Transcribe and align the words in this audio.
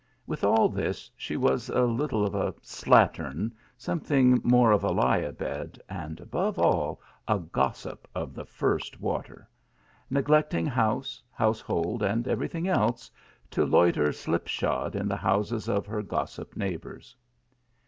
With 0.25 0.43
all 0.43 0.67
this 0.67 1.11
she 1.15 1.37
was 1.37 1.69
a 1.69 1.83
little 1.83 2.25
of 2.25 2.33
a 2.33 2.53
slattern, 2.63 3.51
something 3.77 4.41
more 4.43 4.71
of 4.71 4.83
a 4.83 4.89
lie 4.91 5.19
a 5.19 5.31
bed, 5.31 5.79
and, 5.87 6.19
above 6.19 6.57
all, 6.57 6.99
a 7.27 7.37
gos 7.37 7.81
sip 7.81 8.07
i>f 8.15 8.33
the 8.33 8.43
first 8.43 8.99
water; 8.99 9.47
neglecting 10.09 10.65
house, 10.65 11.21
household 11.29 12.01
and 12.01 12.27
every 12.27 12.47
thing 12.47 12.67
else, 12.67 13.11
to 13.51 13.63
loiter 13.63 14.11
slip 14.11 14.47
shod 14.47 14.95
in 14.95 15.07
the 15.07 15.15
houses 15.17 15.69
of 15.69 15.85
her 15.85 16.01
gossip 16.01 16.55
neighbours. 16.57 17.15